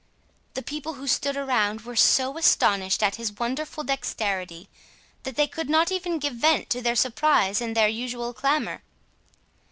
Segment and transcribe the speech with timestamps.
[0.55, 4.67] The people who stood around were so astonished at his wonderful dexterity,
[5.21, 8.81] that they could not even give vent to their surprise in their usual clamour.